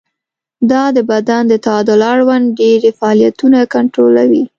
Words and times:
دا 0.71 0.83
د 0.95 0.97
بدن 1.11 1.41
د 1.47 1.53
تعادل 1.65 2.01
اړوند 2.13 2.45
ډېری 2.59 2.91
فعالیتونه 2.99 3.59
کنټرولوي. 3.73 4.43